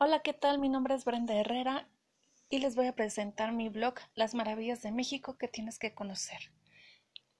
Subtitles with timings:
[0.00, 0.60] Hola, ¿qué tal?
[0.60, 1.88] Mi nombre es Brenda Herrera
[2.48, 6.52] y les voy a presentar mi blog Las maravillas de México que tienes que conocer.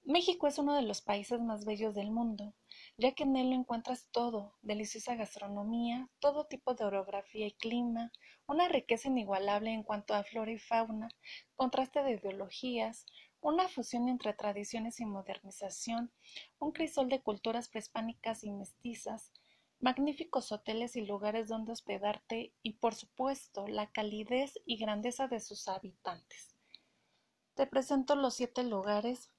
[0.03, 2.55] México es uno de los países más bellos del mundo,
[2.97, 8.11] ya que en él encuentras todo, deliciosa gastronomía, todo tipo de orografía y clima,
[8.49, 11.11] una riqueza inigualable en cuanto a flora y fauna,
[11.55, 13.07] contraste de ideologías,
[13.41, 16.11] una fusión entre tradiciones y modernización,
[16.59, 19.31] un crisol de culturas prehispánicas y mestizas,
[19.81, 25.69] magníficos hoteles y lugares donde hospedarte y por supuesto la calidez y grandeza de sus
[25.69, 26.57] habitantes.
[27.55, 29.31] Te presento los siete lugares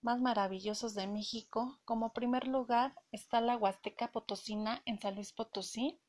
[0.00, 1.80] más maravillosos de México.
[1.84, 6.00] Como primer lugar está la Huasteca Potosina en San Luis Potosí,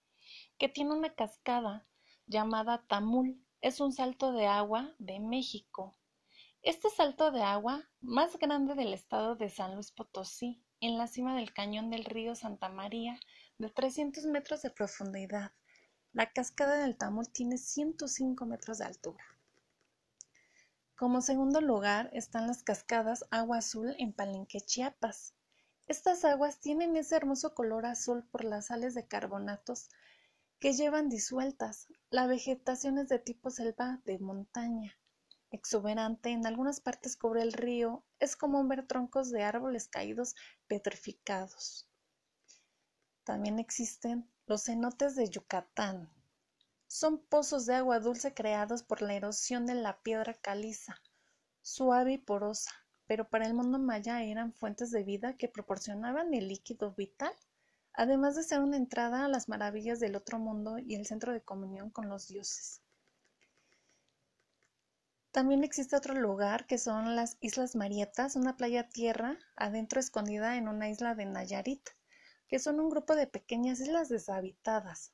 [0.58, 1.88] que tiene una cascada
[2.26, 3.40] llamada Tamul.
[3.62, 5.96] Es un salto de agua de México.
[6.64, 11.36] Este salto de agua más grande del estado de San Luis Potosí, en la cima
[11.36, 13.20] del cañón del río Santa María,
[13.58, 15.52] de 300 metros de profundidad.
[16.12, 19.24] La cascada del Tamul tiene 105 metros de altura.
[20.96, 25.34] Como segundo lugar están las cascadas Agua Azul en Palenque, Chiapas.
[25.88, 29.90] Estas aguas tienen ese hermoso color azul por las sales de carbonatos
[30.60, 31.88] que llevan disueltas.
[32.10, 34.96] La vegetación es de tipo selva de montaña,
[35.54, 40.36] exuberante, en algunas partes cubre el río, es común ver troncos de árboles caídos
[40.68, 41.88] petrificados.
[43.24, 46.10] También existen los cenotes de Yucatán.
[46.88, 51.02] Son pozos de agua dulce creados por la erosión de la piedra caliza,
[51.62, 52.72] suave y porosa,
[53.08, 57.34] pero para el mundo maya eran fuentes de vida que proporcionaban el líquido vital,
[57.94, 61.42] además de ser una entrada a las maravillas del otro mundo y el centro de
[61.42, 62.82] comunión con los dioses.
[65.32, 70.68] También existe otro lugar que son las Islas Marietas, una playa tierra adentro escondida en
[70.68, 71.90] una isla de Nayarit
[72.48, 75.14] que son un grupo de pequeñas islas deshabitadas,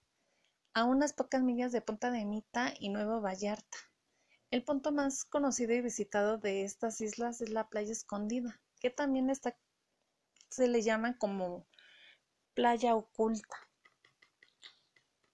[0.74, 3.78] a unas pocas millas de Punta de Mita y Nuevo Vallarta.
[4.52, 9.30] El punto más conocido y visitado de estas islas es la playa escondida, que también
[9.30, 9.58] está,
[10.50, 11.68] se le llama como
[12.56, 13.58] playa oculta.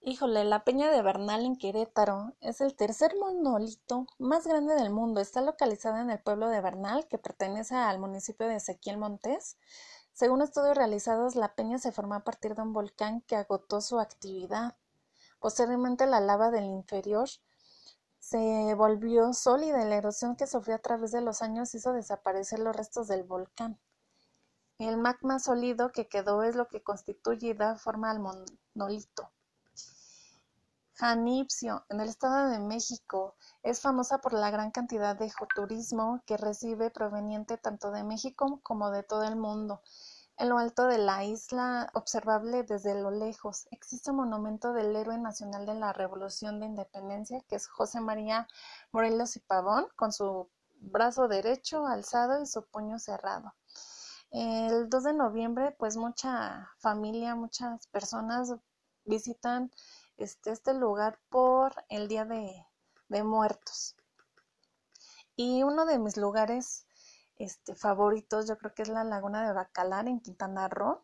[0.07, 5.19] Híjole, la Peña de Bernal en Querétaro es el tercer monolito más grande del mundo.
[5.19, 9.57] Está localizada en el pueblo de Bernal, que pertenece al municipio de Ezequiel Montes.
[10.15, 13.99] Según estudios realizados, la peña se formó a partir de un volcán que agotó su
[13.99, 14.77] actividad.
[15.41, 17.27] Posteriormente, la lava del inferior
[18.19, 22.59] se volvió sólida y la erosión que sufrió a través de los años hizo desaparecer
[22.59, 23.77] los restos del volcán.
[24.77, 29.33] El magma sólido que quedó es lo que constituye y da forma al monolito.
[30.97, 36.38] Janipsio, en el Estado de México, es famosa por la gran cantidad de turismo que
[36.38, 39.81] recibe proveniente tanto de México como de todo el mundo.
[40.38, 45.17] En lo alto de la isla, observable desde lo lejos, existe un monumento del héroe
[45.17, 48.47] nacional de la Revolución de Independencia, que es José María
[48.94, 53.53] Morelos y Pavón, con su brazo derecho alzado y su puño cerrado.
[54.31, 58.53] El 2 de noviembre, pues mucha familia, muchas personas
[59.06, 59.72] visitan
[60.17, 62.65] este, este lugar por el Día de,
[63.23, 63.95] Muertos.
[65.35, 66.85] Y uno de mis lugares
[67.37, 71.03] este, favoritos yo creo que es la laguna de Bacalar en Quintana Roo.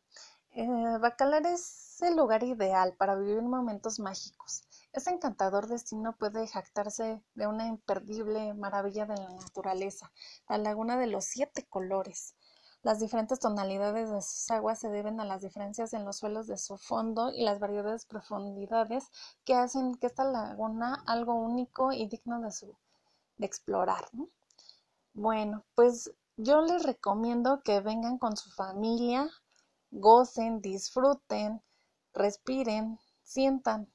[0.52, 4.64] Eh, Bacalar es el lugar ideal para vivir momentos mágicos.
[4.94, 10.12] Este encantador destino puede jactarse de una imperdible maravilla de la naturaleza,
[10.50, 12.36] la laguna de los siete colores,
[12.84, 16.58] las diferentes tonalidades de sus aguas se deben a las diferencias en los suelos de
[16.58, 19.08] su fondo y las variedades profundidades
[19.46, 22.76] que hacen que esta laguna algo único y digno de, su,
[23.38, 24.10] de explorar.
[25.14, 29.30] Bueno, pues yo les recomiendo que vengan con su familia,
[29.92, 31.62] gocen, disfruten,
[32.14, 33.92] respiren, sientan.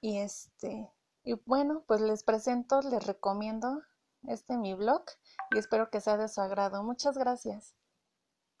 [0.00, 0.90] Y este,
[1.24, 3.82] y bueno, pues les presento, les recomiendo
[4.26, 5.02] este mi blog
[5.54, 6.82] y espero que sea de su agrado.
[6.82, 7.74] Muchas gracias.